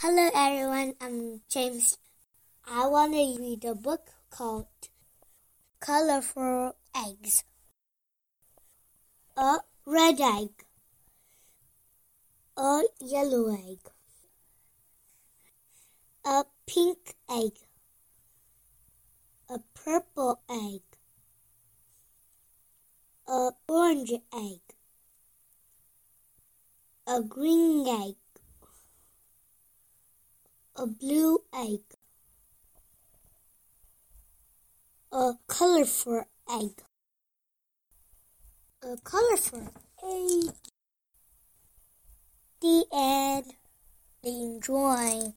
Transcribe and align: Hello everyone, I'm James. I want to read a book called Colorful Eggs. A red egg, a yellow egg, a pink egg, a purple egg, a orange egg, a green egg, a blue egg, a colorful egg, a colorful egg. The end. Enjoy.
Hello 0.00 0.30
everyone, 0.32 0.94
I'm 1.00 1.40
James. 1.48 1.98
I 2.70 2.86
want 2.86 3.14
to 3.14 3.36
read 3.42 3.64
a 3.64 3.74
book 3.74 4.10
called 4.30 4.68
Colorful 5.80 6.76
Eggs. 6.94 7.42
A 9.36 9.56
red 9.84 10.20
egg, 10.20 10.50
a 12.56 12.82
yellow 13.00 13.52
egg, 13.52 13.80
a 16.24 16.44
pink 16.64 17.16
egg, 17.28 17.58
a 19.50 19.58
purple 19.74 20.38
egg, 20.48 20.82
a 23.26 23.50
orange 23.66 24.12
egg, 24.32 24.60
a 27.04 27.20
green 27.20 27.84
egg, 27.88 28.14
a 30.78 30.86
blue 30.86 31.40
egg, 31.52 31.80
a 35.10 35.32
colorful 35.48 36.24
egg, 36.48 36.82
a 38.82 38.96
colorful 39.02 39.72
egg. 40.04 40.54
The 42.60 42.84
end. 42.92 43.54
Enjoy. 44.24 45.32